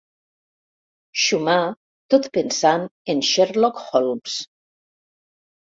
[1.23, 1.59] Xumar
[2.15, 4.43] tot pensant en Sherlock Holmes.